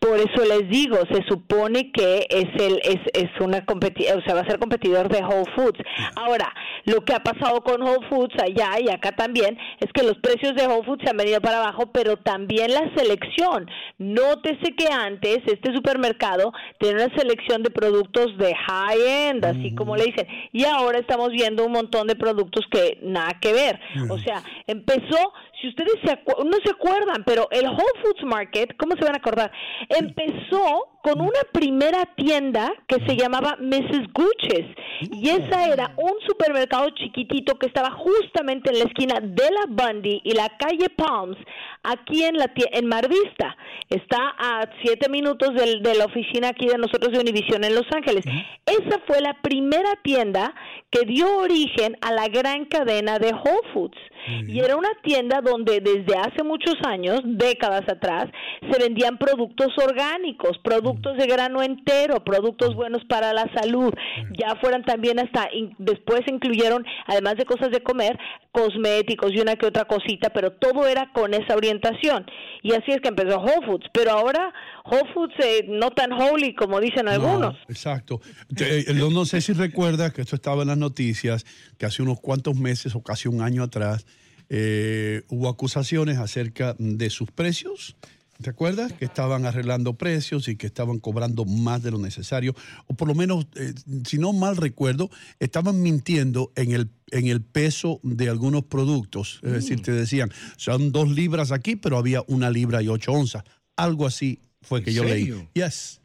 Por 0.02 0.19
eso 0.19 0.44
les 0.44 0.69
digo, 0.69 0.99
se 1.12 1.22
supone 1.28 1.93
que 1.93 2.26
es 2.28 2.49
el 2.60 2.81
es, 2.82 2.99
es 3.14 3.31
una 3.40 3.64
competi 3.64 4.04
o 4.06 4.20
sea, 4.22 4.34
va 4.34 4.40
a 4.40 4.46
ser 4.46 4.58
competidor 4.58 5.08
de 5.08 5.22
Whole 5.22 5.49
Foods. 5.54 5.78
Ahora, 6.16 6.52
lo 6.87 7.04
que 7.04 7.14
ha 7.14 7.20
pasado 7.20 7.60
con 7.62 7.81
Whole 7.81 8.08
Foods 8.08 8.34
allá 8.43 8.81
y 8.81 8.90
acá 8.90 9.12
también 9.12 9.56
es 9.78 9.93
que 9.93 10.02
los 10.02 10.19
precios 10.19 10.56
de 10.56 10.66
Whole 10.66 10.84
Foods 10.84 11.04
se 11.04 11.10
han 11.10 11.16
venido 11.16 11.40
para 11.40 11.58
abajo, 11.58 11.93
pero 11.93 12.16
también 12.16 12.75
la 12.75 12.90
selección. 12.96 13.70
Nótese 13.99 14.75
que 14.76 14.88
antes 14.93 15.38
este 15.46 15.72
supermercado 15.72 16.52
tenía 16.81 17.06
una 17.06 17.16
selección 17.16 17.62
de 17.62 17.70
productos 17.70 18.37
de 18.38 18.56
high 18.56 19.28
end, 19.28 19.44
así 19.44 19.72
como 19.76 19.96
le 19.96 20.06
dicen, 20.06 20.26
y 20.50 20.64
ahora 20.64 20.98
estamos 20.98 21.31
viendo 21.31 21.64
un 21.64 21.70
montón 21.70 22.08
de 22.08 22.16
productos 22.16 22.66
que 22.72 22.98
nada 23.02 23.38
que 23.40 23.52
ver. 23.52 23.78
O 24.10 24.19
sea, 24.19 24.43
empezó 24.66 25.32
si 25.62 25.68
ustedes 25.68 25.94
se 26.04 26.18
no 26.44 26.56
se 26.64 26.70
acuerdan, 26.70 27.22
pero 27.24 27.48
el 27.50 27.64
Whole 27.66 28.00
Foods 28.02 28.24
Market, 28.24 28.76
¿cómo 28.76 28.94
se 28.96 29.04
van 29.04 29.14
a 29.14 29.18
acordar? 29.18 29.50
Empezó 29.88 30.88
con 31.02 31.20
una 31.20 31.40
primera 31.52 32.04
tienda 32.16 32.72
que 32.86 32.96
se 33.06 33.16
llamaba 33.16 33.56
Mrs. 33.60 34.12
Gucci's 34.12 34.66
y 35.12 35.28
esa 35.30 35.66
era 35.72 35.94
un 35.96 36.12
supermercado 36.26 36.90
chiquitito 36.90 37.54
que 37.58 37.66
estaba 37.66 37.90
justamente 37.90 38.70
en 38.70 38.78
la 38.78 38.84
esquina 38.84 39.14
de 39.20 39.50
la 39.50 39.66
Bundy 39.68 40.20
y 40.24 40.32
la 40.32 40.48
calle 40.58 40.88
Palms, 40.90 41.36
aquí 41.82 42.24
en 42.24 42.36
la 42.36 42.52
en 42.54 42.86
Mar 42.86 43.08
Vista. 43.08 43.56
Está 43.88 44.34
a 44.38 44.68
siete 44.84 45.08
minutos 45.08 45.54
del- 45.54 45.82
de 45.82 45.94
la 45.94 46.04
oficina 46.06 46.48
aquí 46.48 46.66
de 46.66 46.78
nosotros 46.78 47.12
de 47.12 47.19
Univision 47.20 47.64
en 47.64 47.74
Los 47.74 47.86
Ángeles. 47.94 48.24
Esa 48.66 49.00
fue 49.06 49.20
la 49.20 49.34
primera 49.42 49.94
tienda 50.02 50.54
que 50.90 51.04
dio 51.04 51.38
origen 51.38 51.96
a 52.00 52.12
la 52.12 52.28
gran 52.28 52.66
cadena 52.66 53.19
de 53.19 53.32
Whole 53.32 53.69
Foods. 53.72 53.98
Y 54.46 54.60
era 54.60 54.76
una 54.76 54.91
tienda 55.02 55.41
donde 55.41 55.81
desde 55.81 56.17
hace 56.17 56.43
muchos 56.44 56.76
años, 56.86 57.20
décadas 57.24 57.82
atrás, 57.88 58.26
se 58.70 58.79
vendían 58.79 59.19
productos 59.19 59.69
orgánicos, 59.79 60.58
productos 60.62 61.17
de 61.17 61.26
grano 61.26 61.62
entero, 61.62 62.22
productos 62.24 62.74
buenos 62.74 63.05
para 63.06 63.32
la 63.32 63.46
salud. 63.55 63.93
Ya 64.38 64.55
fueran 64.60 64.84
también 64.84 65.19
hasta, 65.19 65.48
in- 65.52 65.74
después 65.79 66.20
incluyeron, 66.26 66.84
además 67.06 67.36
de 67.36 67.44
cosas 67.44 67.70
de 67.70 67.82
comer, 67.82 68.19
cosméticos 68.52 69.32
y 69.34 69.40
una 69.40 69.56
que 69.56 69.66
otra 69.66 69.86
cosita, 69.86 70.30
pero 70.30 70.52
todo 70.52 70.86
era 70.86 71.10
con 71.12 71.32
esa 71.34 71.54
orientación. 71.56 72.26
Y 72.62 72.72
así 72.74 72.92
es 72.92 73.00
que 73.00 73.08
empezó 73.08 73.38
Whole 73.38 73.66
Foods. 73.66 73.86
Pero 73.92 74.12
ahora 74.12 74.52
Whole 74.84 75.10
Foods 75.14 75.34
eh, 75.42 75.64
no 75.68 75.90
tan 75.90 76.12
holy 76.12 76.54
como 76.54 76.78
dicen 76.80 77.08
algunos. 77.08 77.54
No, 77.54 77.58
exacto. 77.68 78.20
Te- 78.54 78.80
eh, 78.90 78.94
no, 78.94 79.10
no 79.10 79.24
sé 79.24 79.40
si 79.40 79.52
recuerdas 79.54 80.12
que 80.12 80.20
esto 80.22 80.36
estaba 80.36 80.62
en 80.62 80.68
las 80.68 80.78
noticias, 80.78 81.44
que 81.78 81.86
hace 81.86 82.02
unos 82.02 82.20
cuantos 82.20 82.54
meses 82.56 82.94
o 82.94 83.02
casi 83.02 83.26
un 83.28 83.40
año 83.40 83.62
atrás 83.62 84.06
eh, 84.50 85.22
hubo 85.28 85.48
acusaciones 85.48 86.18
acerca 86.18 86.76
de 86.78 87.08
sus 87.10 87.30
precios. 87.30 87.96
¿Te 88.41 88.51
acuerdas? 88.51 88.93
Que 88.93 89.05
estaban 89.05 89.46
arreglando 89.46 89.94
precios 89.94 90.48
y 90.48 90.56
que 90.56 90.67
estaban 90.67 90.98
cobrando 90.98 91.44
más 91.44 91.82
de 91.82 91.91
lo 91.91 91.98
necesario. 91.98 92.55
O 92.86 92.94
por 92.94 93.06
lo 93.06 93.15
menos, 93.15 93.46
eh, 93.55 93.72
si 94.06 94.19
no 94.19 94.32
mal 94.32 94.56
recuerdo, 94.56 95.10
estaban 95.39 95.81
mintiendo 95.81 96.51
en 96.56 96.72
el, 96.72 96.91
en 97.10 97.27
el 97.29 97.41
peso 97.43 98.01
de 98.03 98.29
algunos 98.29 98.65
productos. 98.65 99.39
Es 99.43 99.53
decir, 99.53 99.82
te 99.82 99.93
decían, 99.93 100.32
son 100.56 100.91
dos 100.91 101.08
libras 101.10 101.53
aquí, 101.53 101.77
pero 101.77 101.98
había 101.98 102.24
una 102.27 102.51
libra 102.51 102.82
y 102.82 102.89
ocho 102.89 103.12
onzas. 103.12 103.44
Algo 103.77 104.06
así 104.06 104.41
fue 104.60 104.82
que 104.82 104.91
¿En 104.91 104.96
yo 104.96 105.03
serio? 105.05 105.36
leí. 105.55 105.65
Yes. 105.65 106.01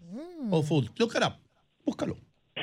Whole 0.50 0.66
Foods. 0.66 0.92
Look 0.98 1.14
it 1.16 1.24
up. 1.24 1.34
Búscalo. 1.86 2.18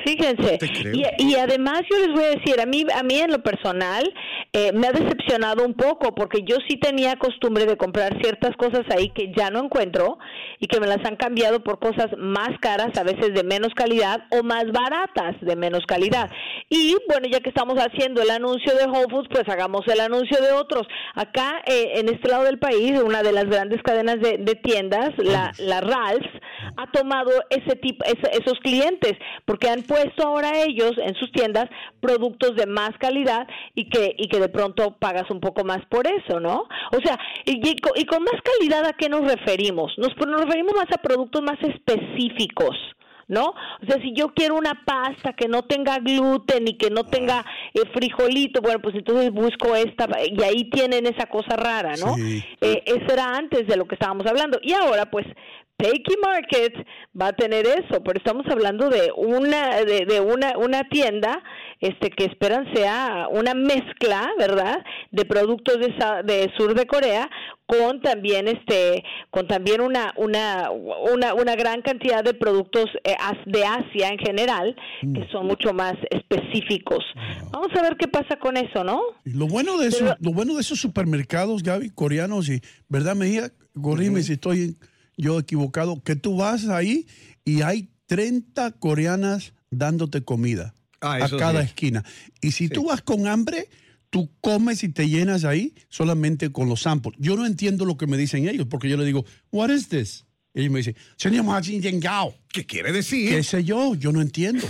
Fíjense. 0.05 0.59
Y, 0.93 1.23
y 1.23 1.35
además 1.35 1.81
yo 1.89 1.97
les 1.97 2.13
voy 2.13 2.23
a 2.23 2.29
decir, 2.37 2.61
a 2.61 2.65
mí, 2.65 2.85
a 2.93 3.03
mí 3.03 3.19
en 3.19 3.31
lo 3.31 3.41
personal 3.41 4.13
eh, 4.53 4.71
me 4.73 4.87
ha 4.87 4.91
decepcionado 4.91 5.65
un 5.65 5.73
poco 5.73 6.13
porque 6.13 6.43
yo 6.43 6.57
sí 6.67 6.77
tenía 6.77 7.17
costumbre 7.17 7.65
de 7.65 7.75
comprar 7.75 8.21
ciertas 8.21 8.55
cosas 8.55 8.83
ahí 8.95 9.09
que 9.09 9.33
ya 9.35 9.49
no 9.49 9.63
encuentro 9.63 10.17
y 10.59 10.67
que 10.67 10.79
me 10.79 10.87
las 10.87 11.03
han 11.05 11.15
cambiado 11.15 11.63
por 11.63 11.79
cosas 11.79 12.07
más 12.17 12.49
caras, 12.61 12.97
a 12.97 13.03
veces 13.03 13.33
de 13.33 13.43
menos 13.43 13.73
calidad 13.73 14.25
o 14.31 14.43
más 14.43 14.65
baratas 14.71 15.35
de 15.41 15.55
menos 15.55 15.85
calidad. 15.87 16.29
Y 16.69 16.95
bueno, 17.07 17.27
ya 17.31 17.39
que 17.39 17.49
estamos 17.49 17.77
haciendo 17.77 18.21
el 18.21 18.29
anuncio 18.29 18.75
de 18.75 18.85
Whole 18.85 19.07
Foods, 19.09 19.29
pues 19.29 19.49
hagamos 19.49 19.81
el 19.87 19.99
anuncio 19.99 20.39
de 20.41 20.51
otros. 20.51 20.87
Acá 21.15 21.61
eh, 21.65 21.93
en 21.95 22.09
este 22.09 22.29
lado 22.29 22.43
del 22.43 22.59
país, 22.59 22.99
una 23.03 23.23
de 23.23 23.31
las 23.31 23.45
grandes 23.45 23.81
cadenas 23.81 24.19
de, 24.21 24.37
de 24.37 24.55
tiendas, 24.55 25.11
la, 25.17 25.51
la 25.57 25.81
Ralphs, 25.81 26.29
ha 26.77 26.91
tomado 26.91 27.31
ese 27.49 27.75
tipo, 27.75 28.03
esos 28.05 28.59
clientes, 28.61 29.13
porque 29.45 29.69
han 29.69 29.81
puesto 29.83 29.94
ahora 30.23 30.63
ellos 30.63 30.93
en 30.97 31.15
sus 31.15 31.31
tiendas 31.31 31.65
productos 31.99 32.55
de 32.55 32.65
más 32.65 32.91
calidad 32.99 33.47
y 33.73 33.89
que, 33.89 34.15
y 34.17 34.27
que 34.27 34.39
de 34.39 34.49
pronto 34.49 34.97
pagas 34.99 35.29
un 35.29 35.39
poco 35.39 35.63
más 35.63 35.85
por 35.89 36.07
eso, 36.07 36.39
¿no? 36.39 36.67
O 36.91 36.99
sea, 37.03 37.17
y, 37.45 37.67
y 37.67 37.75
con, 37.77 37.93
y 37.95 38.05
con 38.05 38.23
más 38.23 38.41
calidad, 38.41 38.85
¿a 38.85 38.93
qué 38.93 39.09
nos 39.09 39.21
referimos? 39.21 39.93
Nos, 39.97 40.13
pues, 40.15 40.29
nos 40.29 40.41
referimos 40.41 40.73
más 40.75 40.91
a 40.91 41.01
productos 41.01 41.41
más 41.41 41.57
específicos. 41.61 42.75
¿No? 43.27 43.45
O 43.47 43.85
sea, 43.87 43.99
si 44.03 44.13
yo 44.13 44.35
quiero 44.35 44.53
una 44.53 44.83
pasta 44.85 45.33
que 45.33 45.47
no 45.47 45.63
tenga 45.63 45.97
gluten 45.97 46.67
y 46.67 46.77
que 46.77 46.91
no 46.91 47.05
tenga 47.05 47.43
eh, 47.73 47.81
frijolito, 47.91 48.61
bueno, 48.61 48.79
pues 48.83 48.93
entonces 48.93 49.31
busco 49.31 49.75
esta 49.75 50.07
y 50.31 50.43
ahí 50.43 50.69
tienen 50.69 51.07
esa 51.07 51.25
cosa 51.25 51.55
rara, 51.55 51.95
¿no? 51.95 52.15
Eh, 52.61 52.83
eso 52.85 53.11
era 53.11 53.35
antes 53.35 53.65
de 53.65 53.77
lo 53.77 53.85
que 53.85 53.95
estábamos 53.95 54.27
hablando. 54.27 54.59
Y 54.61 54.73
ahora, 54.73 55.09
pues, 55.09 55.25
Takey 55.77 56.15
Market 56.23 56.73
va 57.19 57.27
a 57.27 57.33
tener 57.33 57.65
eso, 57.65 58.01
pero 58.03 58.17
estamos 58.17 58.45
hablando 58.49 58.89
de 58.89 59.11
una 59.15 59.83
de, 59.83 60.05
de 60.05 60.21
una 60.21 60.57
una 60.57 60.87
tienda 60.87 61.43
este 61.81 62.09
que 62.09 62.25
esperan 62.25 62.73
sea 62.73 63.27
una 63.29 63.53
mezcla, 63.53 64.29
¿verdad? 64.39 64.83
De 65.11 65.25
productos 65.25 65.77
de, 65.79 65.93
de 66.23 66.51
sur 66.57 66.75
de 66.75 66.87
Corea 66.87 67.29
con 67.65 67.99
también 68.01 68.47
este 68.47 69.03
con 69.31 69.47
también 69.47 69.81
una 69.81 70.13
una 70.15 70.71
una, 70.71 71.33
una 71.33 71.55
gran 71.55 71.81
cantidad 71.81 72.23
de 72.23 72.33
productos 72.33 72.85
eh, 73.03 73.15
de 73.45 73.65
Asia 73.65 74.09
en 74.09 74.19
general 74.19 74.75
que 75.01 75.27
son 75.31 75.45
mucho 75.45 75.73
más 75.73 75.95
específicos. 76.09 77.03
Vamos 77.51 77.69
a 77.77 77.81
ver 77.81 77.97
qué 77.97 78.07
pasa 78.07 78.37
con 78.37 78.55
eso, 78.55 78.83
¿no? 78.83 79.01
Y 79.25 79.31
Lo 79.31 79.47
bueno 79.47 79.77
de 79.77 79.87
eso, 79.87 80.15
lo 80.19 80.31
bueno 80.31 80.55
de 80.55 80.61
esos 80.61 80.79
supermercados, 80.79 81.63
Gaby, 81.63 81.89
coreanos, 81.89 82.49
y 82.49 82.61
verdad, 82.87 83.15
Mejía, 83.15 83.51
corrime 83.81 84.21
si 84.21 84.33
estoy 84.33 84.77
yo 85.17 85.39
equivocado, 85.39 86.01
que 86.03 86.15
tú 86.15 86.37
vas 86.37 86.67
ahí 86.67 87.07
y 87.43 87.61
hay 87.61 87.89
30 88.07 88.71
coreanas 88.73 89.53
dándote 89.71 90.23
comida 90.23 90.73
Ah, 91.01 91.17
a 91.25 91.29
cada 91.29 91.61
sí. 91.61 91.67
esquina. 91.67 92.03
Y 92.41 92.51
si 92.51 92.69
tú 92.69 92.85
vas 92.85 93.01
con 93.01 93.27
hambre, 93.27 93.67
tú 94.09 94.31
comes 94.41 94.83
y 94.83 94.89
te 94.89 95.07
llenas 95.07 95.43
ahí 95.43 95.73
solamente 95.89 96.51
con 96.51 96.67
los 96.69 96.81
samples. 96.81 97.15
Yo 97.19 97.35
no 97.35 97.45
entiendo 97.45 97.85
lo 97.85 97.97
que 97.97 98.07
me 98.07 98.17
dicen 98.17 98.47
ellos, 98.47 98.65
porque 98.69 98.89
yo 98.89 98.97
le 98.97 99.05
digo, 99.05 99.25
what 99.51 99.69
is 99.69 99.87
this? 99.89 100.25
Y 100.53 100.61
ellos 100.61 100.71
me 100.71 100.79
dicen, 100.79 100.95
señor 101.17 101.43
Majin 101.43 101.81
Yengao. 101.81 102.33
¿Qué 102.51 102.65
quiere 102.65 102.91
decir? 102.91 103.29
¿Qué 103.29 103.43
sé 103.43 103.63
yo? 103.63 103.93
Yo 103.95 104.11
no 104.13 104.21
entiendo. 104.21 104.65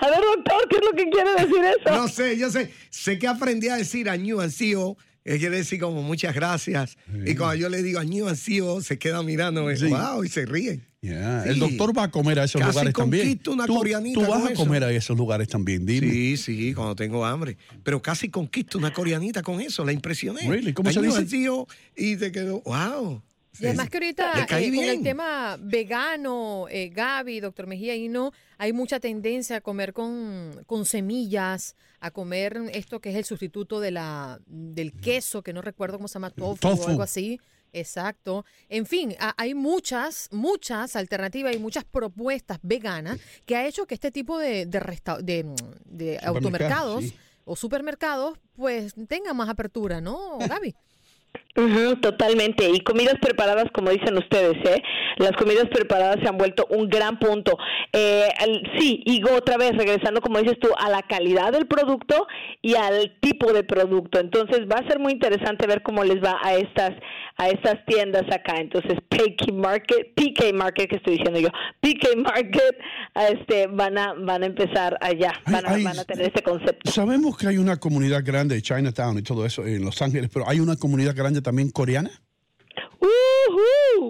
A 0.00 0.06
ver, 0.10 0.20
doctor, 0.20 0.68
¿qué 0.70 0.76
es 0.76 0.82
lo 0.84 0.92
que 0.92 1.10
quiere 1.10 1.30
decir 1.34 1.64
eso? 1.64 1.96
No 1.96 2.08
sé, 2.08 2.38
yo 2.38 2.50
sé. 2.50 2.72
Sé 2.90 3.18
que 3.18 3.26
aprendí 3.26 3.68
a 3.68 3.76
decir 3.76 4.08
añú 4.08 4.40
ansío. 4.40 4.96
Él 5.24 5.38
quiere 5.38 5.56
decir 5.58 5.78
como 5.80 6.02
muchas 6.02 6.34
gracias. 6.34 6.96
Y 7.24 7.34
cuando 7.36 7.54
yo 7.56 7.68
le 7.68 7.82
digo 7.82 8.00
añú 8.00 8.28
ansío, 8.28 8.80
se 8.80 8.98
queda 8.98 9.22
mirando, 9.22 9.74
Sí. 9.76 9.86
wow, 9.86 10.24
y 10.24 10.28
se 10.28 10.46
ríe. 10.46 10.80
Yeah, 11.00 11.42
Sí. 11.44 11.48
El 11.50 11.58
doctor 11.58 11.96
va 11.98 12.04
a 12.04 12.10
comer 12.12 12.38
a 12.38 12.44
esos 12.44 12.60
Casi 12.60 12.70
lugares 12.72 12.94
también. 12.94 13.40
una 13.48 13.66
tú, 13.66 13.74
coreanita 13.74 14.20
tú 14.20 14.26
vas 14.30 14.44
a 14.46 14.52
eso. 14.52 14.62
comer 14.64 14.84
a 14.84 14.92
esos 14.92 15.16
lugares 15.16 15.48
también, 15.48 15.84
dime. 15.84 16.08
Sí, 16.10 16.36
sí, 16.36 16.74
cuando 16.74 16.94
tengo 16.94 17.24
hambre. 17.24 17.56
Pero 17.82 18.00
casi 18.00 18.28
conquisto 18.28 18.78
una 18.78 18.92
coreanita 18.92 19.42
con 19.42 19.60
eso, 19.60 19.84
la 19.84 19.92
impresioné. 19.92 20.48
Really? 20.48 20.72
¿Cómo 20.72 20.92
se 20.92 21.02
dice? 21.02 21.18
ansío, 21.18 21.66
y 21.96 22.16
te 22.16 22.30
quedó, 22.30 22.60
wow. 22.62 23.20
Y 23.60 23.66
además 23.66 23.90
que 23.90 23.98
ahorita 23.98 24.32
eh, 24.42 24.46
con 24.48 24.84
el 24.84 25.02
tema 25.02 25.58
vegano, 25.60 26.66
eh, 26.70 26.88
Gaby, 26.88 27.40
doctor 27.40 27.66
Mejía, 27.66 27.94
y 27.94 28.08
no, 28.08 28.32
hay 28.56 28.72
mucha 28.72 28.98
tendencia 28.98 29.56
a 29.56 29.60
comer 29.60 29.92
con, 29.92 30.62
con 30.66 30.86
semillas, 30.86 31.76
a 32.00 32.10
comer 32.10 32.58
esto 32.72 33.00
que 33.00 33.10
es 33.10 33.16
el 33.16 33.24
sustituto 33.24 33.78
de 33.80 33.90
la 33.90 34.40
del 34.46 34.92
queso, 34.92 35.42
que 35.42 35.52
no 35.52 35.60
recuerdo 35.60 35.98
cómo 35.98 36.08
se 36.08 36.14
llama, 36.14 36.30
tofu, 36.30 36.56
Tofu. 36.60 36.82
o 36.84 36.88
algo 36.88 37.02
así. 37.02 37.38
Exacto. 37.74 38.44
En 38.68 38.86
fin, 38.86 39.14
a- 39.18 39.34
hay 39.36 39.54
muchas, 39.54 40.28
muchas 40.32 40.96
alternativas 40.96 41.54
y 41.54 41.58
muchas 41.58 41.84
propuestas 41.84 42.58
veganas 42.62 43.18
que 43.46 43.56
ha 43.56 43.66
hecho 43.66 43.86
que 43.86 43.94
este 43.94 44.10
tipo 44.10 44.38
de, 44.38 44.66
de, 44.66 44.80
resta- 44.80 45.20
de, 45.22 45.46
de 45.84 46.18
automercados 46.22 47.04
sí. 47.04 47.14
o 47.44 47.54
supermercados 47.56 48.38
pues 48.54 48.94
tengan 49.08 49.36
más 49.36 49.48
apertura, 49.48 50.00
¿no, 50.00 50.38
Gaby? 50.38 50.74
Totalmente. 52.00 52.68
Y 52.70 52.80
comidas 52.80 53.16
preparadas, 53.20 53.66
como 53.72 53.90
dicen 53.90 54.16
ustedes, 54.16 54.56
¿eh? 54.64 54.82
Las 55.18 55.32
comidas 55.32 55.66
preparadas 55.70 56.16
se 56.22 56.28
han 56.28 56.38
vuelto 56.38 56.66
un 56.70 56.88
gran 56.88 57.18
punto. 57.18 57.58
Eh, 57.92 58.28
sí, 58.78 59.02
y 59.04 59.22
otra 59.24 59.58
vez, 59.58 59.76
regresando, 59.76 60.20
como 60.22 60.38
dices 60.38 60.58
tú, 60.58 60.68
a 60.78 60.88
la 60.88 61.02
calidad 61.02 61.52
del 61.52 61.66
producto 61.66 62.26
y 62.62 62.74
al 62.74 63.18
tipo 63.20 63.52
de 63.52 63.64
producto. 63.64 64.18
Entonces, 64.18 64.60
va 64.60 64.76
a 64.76 64.88
ser 64.88 64.98
muy 64.98 65.12
interesante 65.12 65.66
ver 65.66 65.82
cómo 65.82 66.04
les 66.04 66.22
va 66.22 66.40
a 66.42 66.54
estas 66.54 66.92
a 67.36 67.48
estas 67.48 67.84
tiendas 67.86 68.24
acá. 68.32 68.56
Entonces, 68.58 68.98
PK 69.08 69.52
Market, 69.52 70.14
PK 70.14 70.52
Market, 70.54 70.90
que 70.90 70.96
estoy 70.96 71.18
diciendo 71.18 71.40
yo, 71.40 71.48
PK 71.80 72.16
Market, 72.16 72.76
este, 73.30 73.66
van 73.66 73.98
a 73.98 74.14
van 74.14 74.42
a 74.42 74.46
empezar 74.46 74.96
allá, 75.00 75.32
van 75.46 75.66
a, 75.66 75.70
van 75.70 75.98
a 75.98 76.04
tener 76.04 76.26
este 76.26 76.42
concepto. 76.42 76.90
Sabemos 76.90 77.36
que 77.36 77.48
hay 77.48 77.58
una 77.58 77.78
comunidad 77.78 78.22
grande 78.24 78.54
de 78.54 78.62
Chinatown 78.62 79.18
y 79.18 79.22
todo 79.22 79.46
eso 79.46 79.66
en 79.66 79.84
Los 79.84 80.00
Ángeles, 80.02 80.30
pero 80.32 80.48
hay 80.48 80.60
una 80.60 80.76
comunidad 80.76 81.14
grande 81.14 81.42
también 81.42 81.70
coreana. 81.70 82.10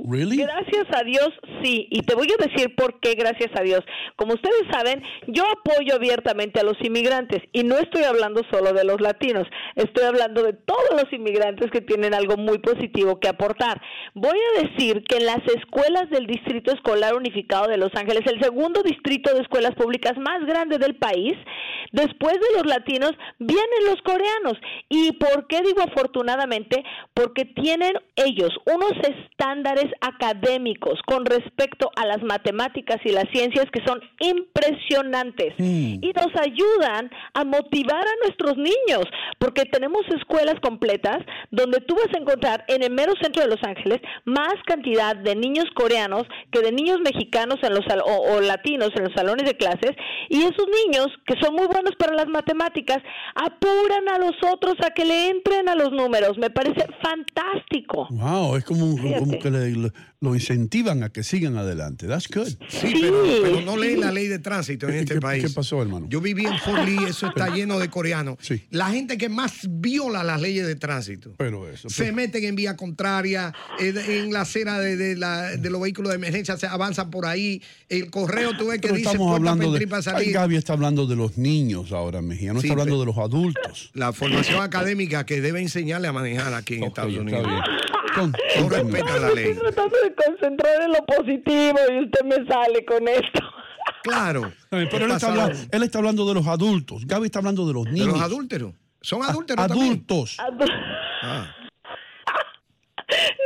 Really? 0.08 0.36
Gracias 0.36 0.86
a 0.94 1.04
Dios, 1.04 1.30
sí. 1.62 1.86
Y 1.90 2.02
te 2.02 2.14
voy 2.14 2.28
a 2.32 2.44
decir 2.44 2.74
por 2.74 3.00
qué, 3.00 3.14
gracias 3.14 3.50
a 3.58 3.62
Dios. 3.62 3.80
Como 4.16 4.34
ustedes 4.34 4.62
saben, 4.70 5.02
yo 5.28 5.44
apoyo 5.44 5.94
abiertamente 5.94 6.60
a 6.60 6.64
los 6.64 6.76
inmigrantes 6.80 7.42
y 7.52 7.64
no 7.64 7.78
estoy 7.78 8.04
hablando 8.04 8.42
solo 8.50 8.72
de 8.72 8.84
los 8.84 9.00
latinos, 9.00 9.46
estoy 9.76 10.04
hablando 10.04 10.42
de 10.42 10.52
todos 10.52 10.90
los 10.92 11.12
inmigrantes 11.12 11.70
que 11.70 11.80
tienen 11.80 12.14
algo 12.14 12.36
muy 12.36 12.58
positivo 12.58 13.20
que 13.20 13.28
aportar. 13.28 13.80
Voy 14.14 14.38
a 14.38 14.62
decir 14.62 15.02
que 15.04 15.16
en 15.16 15.26
las 15.26 15.40
escuelas 15.54 16.10
del 16.10 16.26
Distrito 16.26 16.72
Escolar 16.72 17.14
Unificado 17.14 17.68
de 17.68 17.76
Los 17.76 17.94
Ángeles, 17.94 18.22
el 18.26 18.42
segundo 18.42 18.82
distrito 18.82 19.34
de 19.34 19.42
escuelas 19.42 19.74
públicas 19.74 20.16
más 20.18 20.44
grande 20.46 20.78
del 20.78 20.96
país, 20.96 21.34
después 21.92 22.34
de 22.34 22.56
los 22.56 22.66
latinos, 22.66 23.12
vienen 23.38 23.86
los 23.86 24.00
coreanos. 24.02 24.58
¿Y 24.88 25.12
por 25.12 25.46
qué 25.46 25.60
digo 25.62 25.82
afortunadamente? 25.82 26.84
Porque 27.14 27.44
tienen 27.44 27.92
ellos 28.16 28.50
unos 28.66 28.92
estándares 29.32 29.86
académicos 30.00 31.00
con 31.06 31.24
respecto 31.24 31.90
a 31.96 32.06
las 32.06 32.22
matemáticas 32.22 32.98
y 33.04 33.10
las 33.10 33.24
ciencias 33.32 33.66
que 33.72 33.84
son 33.84 34.00
impresionantes 34.20 35.54
y 35.58 36.12
nos 36.14 36.34
ayudan 36.40 37.10
a 37.34 37.44
motivar 37.44 38.02
a 38.02 38.26
nuestros 38.26 38.56
niños, 38.56 39.04
porque 39.38 39.64
tenemos 39.64 40.02
escuelas 40.16 40.56
completas 40.60 41.18
donde 41.50 41.80
tú 41.80 41.94
vas 41.96 42.14
a 42.14 42.20
encontrar 42.20 42.64
en 42.68 42.82
el 42.82 42.92
mero 42.92 43.12
centro 43.20 43.42
de 43.42 43.48
Los 43.48 43.62
Ángeles 43.64 44.00
más 44.24 44.54
cantidad 44.66 45.16
de 45.16 45.34
niños 45.34 45.66
coreanos 45.74 46.24
que 46.50 46.60
de 46.60 46.72
niños 46.72 46.98
mexicanos 47.04 47.56
en 47.62 47.74
los 47.74 47.84
o, 48.04 48.34
o 48.34 48.40
latinos 48.40 48.90
en 48.94 49.04
los 49.04 49.14
salones 49.14 49.46
de 49.46 49.56
clases 49.56 49.92
y 50.28 50.42
esos 50.42 50.66
niños 50.86 51.08
que 51.26 51.34
son 51.40 51.54
muy 51.54 51.66
buenos 51.66 51.94
para 51.98 52.14
las 52.14 52.28
matemáticas 52.28 52.98
apuran 53.34 54.08
a 54.08 54.18
los 54.18 54.32
otros 54.52 54.74
a 54.84 54.90
que 54.90 55.04
le 55.04 55.30
entren 55.30 55.68
a 55.68 55.74
los 55.74 55.90
números. 55.90 56.38
Me 56.38 56.50
parece 56.50 56.86
fantástico. 57.02 58.06
Wow, 58.10 58.56
es 58.56 58.64
como, 58.64 58.84
un-. 58.84 59.21
Como 59.24 59.38
que 59.38 59.50
le- 59.50 59.70
lo, 59.72 59.92
lo 60.20 60.34
incentivan 60.34 61.02
a 61.02 61.10
que 61.10 61.22
sigan 61.22 61.56
adelante. 61.56 62.06
That's 62.06 62.28
good. 62.28 62.48
Sí, 62.68 62.94
pero, 63.00 63.22
pero 63.42 63.60
no 63.62 63.76
leen 63.76 64.00
la 64.00 64.12
ley 64.12 64.28
de 64.28 64.38
tránsito 64.38 64.88
en 64.88 64.96
este 64.96 65.14
¿Qué- 65.14 65.20
país. 65.20 65.44
qué 65.44 65.50
pasó, 65.50 65.80
hermano? 65.82 66.06
Yo 66.08 66.20
viví 66.20 66.44
en 66.46 66.58
Fort 66.58 66.84
Lee, 66.86 66.98
eso 67.08 67.26
está 67.28 67.48
lleno 67.54 67.78
de 67.78 67.88
coreanos. 67.88 68.36
La 68.70 68.90
gente 68.90 69.18
que 69.18 69.28
más 69.28 69.52
viola 69.68 70.22
las 70.24 70.40
leyes 70.40 70.66
de 70.66 70.74
tránsito. 70.76 71.34
Pero 71.38 71.68
eso. 71.68 71.88
Se 71.88 72.12
meten 72.12 72.44
en 72.44 72.54
vía 72.56 72.76
contraria, 72.76 73.52
en, 73.78 73.96
en 73.98 74.32
la 74.32 74.42
acera 74.42 74.78
de, 74.78 74.96
de 74.96 75.16
la- 75.16 75.56
de 75.56 75.70
los 75.70 75.80
vehículos 75.80 76.10
de 76.10 76.16
emergencia, 76.16 76.56
se 76.56 76.66
avanzan 76.66 77.10
por 77.10 77.26
ahí. 77.26 77.62
El 77.88 78.10
correo, 78.10 78.56
tú 78.56 78.68
ves 78.68 78.80
que 78.80 78.88
dice 78.88 79.02
estamos 79.02 79.34
hablando 79.34 79.64
para 79.66 79.78
de. 79.78 79.82
entrar 79.82 79.82
y 79.82 79.86
para 79.86 79.98
Ay, 80.18 80.24
salir. 80.24 80.34
Gaby 80.34 80.56
está 80.56 80.72
hablando 80.72 81.06
de 81.06 81.16
los 81.16 81.36
niños 81.38 81.92
ahora, 81.92 82.22
Mejía. 82.22 82.52
No 82.52 82.60
Sí, 82.60 82.66
está 82.68 82.72
hablando 82.74 82.94
pero- 82.94 83.00
de 83.00 83.06
los 83.06 83.18
adultos. 83.18 83.90
La 83.94 84.12
formación 84.12 84.62
académica 84.62 85.24
que 85.26 85.40
debe 85.40 85.60
enseñarle 85.60 86.08
a 86.08 86.12
manejar 86.12 86.54
aquí 86.54 86.74
en 86.76 86.84
Estados 86.84 87.14
Unidos. 87.16 87.46
No 88.16 88.68
respetan 88.68 89.22
la 89.22 89.30
ley. 89.30 89.48
Estoy 89.50 89.62
tratando 89.72 89.96
de 90.04 90.14
concentrar 90.14 90.82
en 90.82 90.92
lo 90.92 91.04
positivo 91.06 91.78
y 91.90 92.04
usted 92.04 92.24
me 92.24 92.46
sale 92.46 92.84
con 92.84 93.08
esto. 93.08 93.40
Claro. 94.02 94.52
Pero 94.68 95.04
él 95.06 95.10
está, 95.12 95.28
hablando, 95.28 95.58
él 95.70 95.82
está 95.82 95.98
hablando 95.98 96.26
de 96.28 96.34
los 96.34 96.46
adultos. 96.46 97.06
Gaby 97.06 97.26
está 97.26 97.38
hablando 97.38 97.66
de 97.66 97.72
los 97.74 97.84
De 97.84 97.92
niños. 97.92 98.08
los 98.14 98.20
adúlteros. 98.22 98.74
Son 99.00 99.22
A- 99.22 99.26
adúlteros 99.30 99.66
también. 99.66 99.86
Adultos. 99.92 100.36
Ah. 101.22 101.54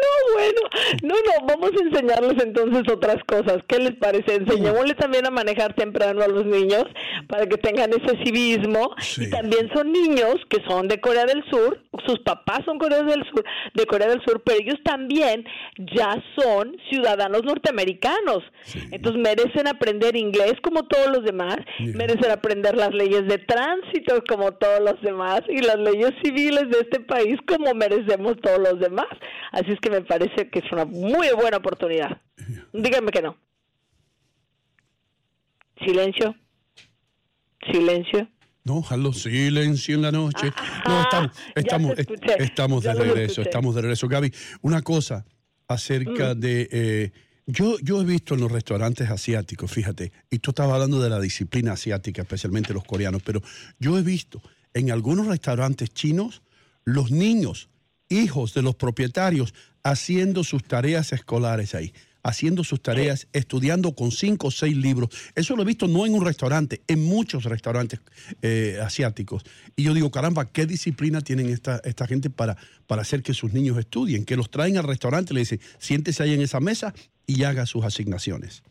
No, 0.03 0.35
bueno, 0.35 0.61
no, 1.03 1.15
no, 1.15 1.47
vamos 1.47 1.71
a 1.79 1.85
enseñarles 1.85 2.43
entonces 2.43 2.83
otras 2.93 3.23
cosas. 3.25 3.59
¿Qué 3.69 3.79
les 3.79 3.95
parece? 3.97 4.35
Enseñémosles 4.35 4.97
también 4.97 5.27
a 5.27 5.31
manejar 5.31 5.75
temprano 5.75 6.23
a 6.23 6.29
los 6.29 6.47
niños 6.47 6.85
para 7.29 7.47
que 7.47 7.57
tengan 7.57 7.91
ese 7.91 8.23
civismo. 8.25 8.95
Y 9.19 9.31
también 9.31 9.71
son 9.75 9.93
niños 9.93 10.37
que 10.49 10.63
son 10.69 10.89
de 10.89 11.01
Corea 11.01 11.25
del 11.25 11.45
Sur, 11.51 11.81
sus 12.07 12.21
papás 12.21 12.61
son 12.65 12.79
Corea 12.79 13.03
del 13.03 13.25
Sur, 13.25 13.45
de 13.75 13.87
Corea 13.87 14.09
del 14.09 14.23
Sur, 14.25 14.43
pero 14.45 14.59
ellos 14.61 14.79
también 14.85 15.45
ya 15.95 16.23
son 16.39 16.77
ciudadanos 16.91 17.43
norteamericanos. 17.45 18.43
Entonces 18.91 19.21
merecen 19.21 19.69
aprender 19.69 20.17
inglés 20.17 20.55
como 20.63 20.85
todos 20.85 21.09
los 21.09 21.25
demás, 21.25 21.57
merecen 21.79 22.31
aprender 22.31 22.77
las 22.77 22.95
leyes 22.95 23.27
de 23.27 23.39
tránsito 23.39 24.23
como 24.29 24.53
todos 24.53 24.81
los 24.81 25.01
demás 25.03 25.43
y 25.49 25.59
las 25.63 25.79
leyes 25.79 26.13
civiles 26.23 26.69
de 26.71 26.81
este 26.81 27.01
país 27.01 27.39
como 27.47 27.75
merecemos 27.75 28.37
todos 28.43 28.59
los 28.59 28.81
demás. 28.81 29.07
Así 29.57 29.73
es 29.73 29.81
que 29.81 29.89
me 29.89 30.03
parece 30.03 30.51
que 30.51 30.59
es 30.59 30.71
una 30.71 30.85
muy 30.85 31.29
buena 31.35 31.57
oportunidad. 31.57 32.21
Díganme 32.75 33.11
que 33.11 33.23
no. 33.23 33.39
Silencio. 35.83 36.35
Silencio. 37.73 38.29
No, 38.65 38.83
jalo, 38.83 39.15
silencio 39.15 39.95
en 39.95 40.03
la 40.03 40.13
noche. 40.13 40.53
no, 40.87 41.01
estamos, 41.01 41.31
estamos, 41.55 41.99
estamos 42.39 42.85
de 42.85 42.95
regreso, 42.95 43.41
estamos 43.41 43.75
de 43.75 43.81
regreso. 43.81 44.09
Gaby, 44.09 44.31
una 44.61 44.83
cosa 44.83 45.25
acerca 45.69 46.35
mm. 46.35 46.39
de... 46.39 46.69
Eh, 46.71 47.13
yo, 47.47 47.79
yo 47.79 48.03
he 48.03 48.05
visto 48.05 48.35
en 48.35 48.41
los 48.41 48.53
restaurantes 48.53 49.09
asiáticos, 49.09 49.71
fíjate, 49.71 50.13
y 50.29 50.41
tú 50.41 50.51
estabas 50.51 50.75
hablando 50.75 51.01
de 51.01 51.09
la 51.09 51.21
disciplina 51.21 51.73
asiática, 51.73 52.23
especialmente 52.23 52.75
los 52.75 52.85
coreanos, 52.85 53.23
pero 53.23 53.41
yo 53.79 53.97
he 53.97 54.03
visto 54.03 54.43
en 54.75 54.91
algunos 54.91 55.29
restaurantes 55.29 55.95
chinos 55.95 56.43
los 56.85 57.11
niños, 57.11 57.71
hijos 58.09 58.55
de 58.55 58.63
los 58.63 58.75
propietarios, 58.75 59.55
haciendo 59.83 60.45
sus 60.45 60.65
tareas 60.65 61.13
escolares 61.13 61.75
ahí 61.75 61.93
haciendo 62.27 62.65
sus 62.65 62.83
tareas, 62.83 63.29
estudiando 63.33 63.95
con 63.95 64.11
cinco 64.11 64.49
o 64.49 64.51
seis 64.51 64.77
libros. 64.77 65.11
Eso 65.37 65.55
lo 65.55 65.63
he 65.63 65.65
visto 65.65 65.87
no 65.87 66.05
en 66.07 66.15
un 66.15 66.25
restaurante, 66.25 66.83
en 66.89 67.05
muchos 67.05 67.45
restaurantes 67.45 68.01
eh, 68.43 68.79
asiáticos. 68.83 69.45
Y 69.77 69.85
yo 69.85 69.95
digo, 69.95 70.11
caramba, 70.11 70.47
¿qué 70.47 70.67
disciplina 70.67 71.21
tienen 71.21 71.49
esta, 71.49 71.81
esta 71.85 72.07
gente 72.07 72.29
para, 72.29 72.57
para 72.89 73.03
hacer 73.03 73.23
que 73.23 73.33
sus 73.33 73.53
niños 73.53 73.79
estudien? 73.79 74.25
Que 74.25 74.37
los 74.37 74.51
traen 74.51 74.77
al 74.77 74.85
restaurante 74.85 75.35
le 75.35 75.41
dicen, 75.41 75.61
siéntese 75.79 76.25
ahí 76.25 76.35
en 76.35 76.43
esa 76.43 76.59
mesa 76.59 76.93
y 77.29 77.45
haga 77.45 77.65
sus 77.65 77.85
asignaciones. 77.85 78.65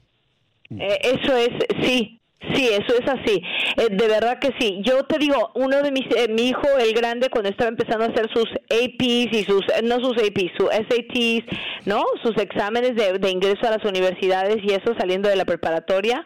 Eh, 0.70 1.00
eso 1.04 1.38
es, 1.38 1.50
sí, 1.82 2.20
Sí, 2.54 2.68
eso 2.70 2.94
es 3.00 3.08
así. 3.08 3.42
Eh, 3.78 3.88
de 3.90 4.08
verdad 4.08 4.40
que 4.40 4.50
sí. 4.60 4.80
Yo 4.84 5.04
te 5.04 5.18
digo, 5.18 5.52
uno 5.56 5.82
de 5.82 5.92
mis, 5.92 6.06
eh, 6.16 6.28
mi 6.30 6.50
hijo, 6.50 6.68
el 6.78 6.94
grande, 6.94 7.30
cuando 7.30 7.50
estaba 7.50 7.70
empezando 7.70 8.06
a 8.06 8.10
hacer 8.10 8.30
sus 8.34 8.46
APs 8.70 9.34
y 9.34 9.44
sus, 9.48 9.62
eh, 9.70 9.82
no 9.84 10.00
sus 10.00 10.18
APs, 10.18 10.52
sus 10.58 10.70
SATs, 10.70 11.46
¿no? 11.86 12.04
Sus 12.24 12.38
exámenes 12.38 12.96
de, 12.96 13.18
de 13.18 13.30
ingreso 13.32 13.68
a 13.68 13.78
las 13.78 13.86
universidades 13.86 14.58
y 14.64 14.74
eso 14.74 14.94
saliendo 15.00 15.30
de 15.30 15.38
la 15.38 15.46
preparatoria. 15.46 16.24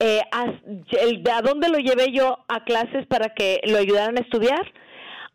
Eh, 0.00 0.20
a, 0.30 0.44
¿A 1.36 1.42
dónde 1.42 1.68
lo 1.68 1.78
llevé 1.78 2.12
yo 2.12 2.38
a 2.46 2.62
clases 2.64 3.06
para 3.08 3.34
que 3.34 3.60
lo 3.64 3.78
ayudaran 3.78 4.16
a 4.16 4.20
estudiar? 4.20 4.60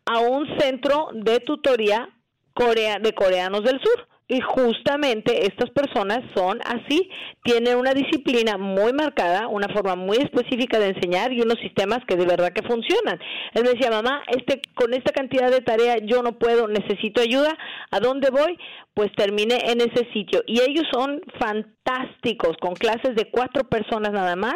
A 0.06 0.20
un 0.20 0.46
centro 0.58 1.08
de 1.12 1.40
tutoría 1.40 2.08
corea, 2.54 2.98
de 2.98 3.12
coreanos 3.12 3.62
del 3.62 3.80
sur 3.80 4.08
y 4.26 4.40
justamente 4.40 5.46
estas 5.46 5.68
personas 5.70 6.20
son 6.34 6.58
así, 6.64 7.10
tienen 7.42 7.76
una 7.76 7.92
disciplina 7.92 8.56
muy 8.56 8.94
marcada, 8.94 9.48
una 9.48 9.68
forma 9.68 9.96
muy 9.96 10.16
específica 10.16 10.78
de 10.78 10.88
enseñar 10.88 11.30
y 11.32 11.42
unos 11.42 11.58
sistemas 11.58 11.98
que 12.08 12.16
de 12.16 12.24
verdad 12.24 12.52
que 12.52 12.66
funcionan. 12.66 13.18
Él 13.52 13.64
me 13.64 13.70
decía, 13.70 13.90
mamá, 13.90 14.22
este, 14.28 14.62
con 14.74 14.94
esta 14.94 15.12
cantidad 15.12 15.50
de 15.50 15.60
tarea 15.60 15.98
yo 15.98 16.22
no 16.22 16.38
puedo, 16.38 16.68
necesito 16.68 17.20
ayuda. 17.20 17.56
¿A 17.90 18.00
dónde 18.00 18.30
voy? 18.30 18.58
Pues 18.94 19.10
terminé 19.16 19.58
en 19.70 19.80
ese 19.80 20.06
sitio. 20.12 20.42
Y 20.46 20.60
ellos 20.60 20.84
son 20.92 21.20
fantásticos, 21.38 22.56
con 22.60 22.74
clases 22.74 23.16
de 23.16 23.28
cuatro 23.30 23.68
personas 23.68 24.12
nada 24.12 24.36
más 24.36 24.54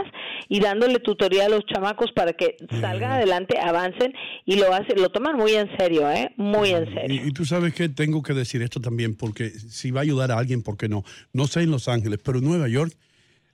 y 0.49 0.61
dándole 0.61 1.01
tutoría 1.01 1.47
a 1.47 1.49
los 1.49 1.65
chamacos 1.67 2.13
para 2.13 2.33
que 2.33 2.57
salgan 2.81 3.13
adelante, 3.13 3.59
avancen 3.59 4.13
y 4.47 4.57
lo 4.57 4.73
hacen, 4.73 5.03
lo 5.03 5.11
toman 5.11 5.37
muy 5.37 5.55
en 5.55 5.69
serio, 5.77 6.09
¿eh? 6.09 6.33
Muy 6.37 6.71
en 6.71 6.85
serio. 6.95 7.23
Y, 7.25 7.29
y 7.29 7.33
tú 7.33 7.45
sabes 7.45 7.75
que 7.75 7.89
tengo 7.89 8.23
que 8.23 8.33
decir 8.33 8.63
esto 8.63 8.81
también 8.81 9.17
porque 9.17 9.51
si 9.51 9.91
va 9.91 10.01
a 10.01 10.03
ayudar 10.05 10.31
a 10.31 10.39
alguien, 10.39 10.63
¿por 10.63 10.77
qué 10.77 10.89
no? 10.89 11.03
No 11.33 11.49
sé 11.49 11.63
en 11.63 11.73
Los 11.73 11.89
Ángeles, 11.89 12.21
pero 12.23 12.39
en 12.39 12.45
Nueva 12.45 12.69
York 12.69 12.93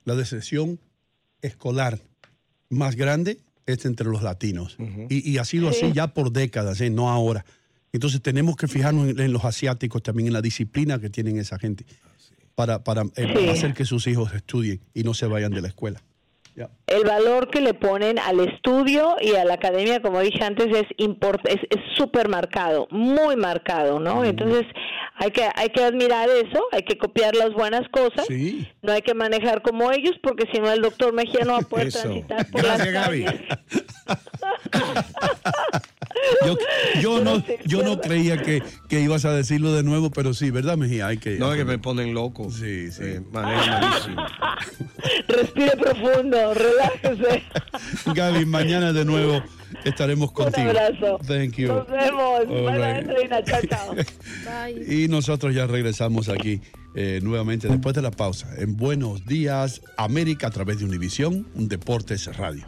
la 0.03 0.15
decepción 0.15 0.79
escolar 1.41 1.99
más 2.69 2.95
grande 2.95 3.39
es 3.65 3.85
entre 3.85 4.07
los 4.07 4.21
latinos. 4.21 4.77
y, 5.09 5.37
ha 5.37 5.45
sido 5.45 5.69
así 5.69 5.91
ya 5.93 6.13
por 6.13 6.31
décadas, 6.31 6.79
¿eh? 6.81 6.89
no 6.89 7.09
ahora. 7.09 7.45
Entonces 7.95 8.21
tenemos 8.21 8.57
que 8.57 8.67
fijarnos 8.67 9.07
en, 9.07 9.31
los 9.31 9.45
asiáticos 9.45 10.03
también, 10.03 10.27
en 10.27 10.33
la 10.33 10.41
disciplina 10.41 10.99
que 10.99 11.09
tienen 11.09 11.37
esa 11.37 11.57
gente, 11.57 11.85
para, 12.53 12.83
para 12.83 13.03
eh, 13.15 13.49
hacer 13.49 13.73
que 13.73 13.85
sus 13.85 14.05
hijos 14.07 14.33
estudien 14.33 14.81
y 14.93 15.03
no 15.03 15.13
se 15.13 15.27
vayan 15.27 15.51
de 15.51 15.61
la 15.61 15.69
escuela. 15.69 16.03
El 16.87 17.03
valor 17.03 17.49
que 17.49 17.59
le 17.59 17.73
ponen 17.73 18.17
al 18.19 18.39
estudio 18.39 19.15
y 19.19 19.35
a 19.35 19.43
la 19.43 19.55
academia, 19.55 20.01
como 20.01 20.21
dije 20.21 20.43
antes, 20.43 20.67
es 20.67 20.85
es 20.97 21.79
súper 21.95 22.29
marcado, 22.29 22.87
muy 22.91 23.35
marcado, 23.35 23.99
¿no? 23.99 24.23
Entonces 24.23 24.63
hay 25.15 25.31
que 25.31 25.49
hay 25.55 25.69
que 25.69 25.83
admirar 25.83 26.29
eso, 26.29 26.63
hay 26.71 26.83
que 26.83 26.97
copiar 26.97 27.35
las 27.35 27.53
buenas 27.53 27.87
cosas, 27.89 28.25
no 28.81 28.91
hay 28.91 29.01
que 29.01 29.13
manejar 29.13 29.61
como 29.61 29.91
ellos, 29.91 30.13
porque 30.21 30.45
si 30.53 30.61
no 30.61 30.71
el 30.71 30.81
doctor 30.81 31.13
Mejía 31.13 31.43
no 31.45 31.53
va 31.53 31.59
a 31.59 31.61
poder 31.61 31.91
transitar 31.91 32.49
por 32.49 32.61
Gracias, 32.61 32.93
las 32.93 33.05
Gaby. 33.05 33.25
yo, 37.01 37.23
no, 37.23 37.43
yo 37.65 37.83
no 37.83 37.99
creía 37.99 38.41
que, 38.41 38.63
que, 38.87 39.01
ibas 39.01 39.25
a 39.25 39.33
decirlo 39.33 39.73
de 39.73 39.83
nuevo, 39.83 40.11
pero 40.11 40.33
sí, 40.33 40.51
¿verdad, 40.51 40.77
Mejía? 40.77 41.07
Hay 41.07 41.17
que, 41.17 41.37
no, 41.37 41.51
es 41.51 41.57
que 41.57 41.65
me 41.65 41.77
ponen 41.77 42.13
loco. 42.13 42.49
Sí, 42.51 42.91
sí. 42.91 43.03
Eh, 43.03 43.21
Respire 45.27 45.77
profundo, 45.77 46.53
relájese. 46.53 47.43
Gaby, 48.13 48.45
mañana 48.45 48.93
de 48.93 49.05
nuevo 49.05 49.43
estaremos 49.83 50.31
contigo. 50.31 50.69
Un 50.69 50.77
abrazo. 50.77 51.19
Thank 51.27 51.55
you. 51.55 51.67
Nos 51.67 51.87
vemos. 51.87 53.45
Chao, 53.45 53.61
chao. 53.69 53.95
Bye. 53.95 54.85
Y 55.05 55.07
nosotros 55.07 55.53
ya 55.53 55.67
regresamos 55.67 56.29
aquí 56.29 56.61
eh, 56.95 57.19
nuevamente 57.21 57.67
después 57.67 57.95
de 57.95 58.01
la 58.01 58.11
pausa 58.11 58.49
en 58.57 58.77
Buenos 58.77 59.25
Días 59.25 59.81
América 59.97 60.47
a 60.47 60.51
través 60.51 60.79
de 60.79 60.85
Univisión, 60.85 61.47
un 61.55 61.67
Deportes 61.67 62.25
Radio. 62.37 62.67